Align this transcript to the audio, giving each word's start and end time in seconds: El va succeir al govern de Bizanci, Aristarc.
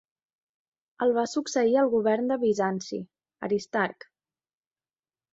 El 1.05 1.11
va 1.17 1.25
succeir 1.33 1.75
al 1.81 1.91
govern 1.91 2.31
de 2.33 2.37
Bizanci, 2.43 2.99
Aristarc. 3.49 4.07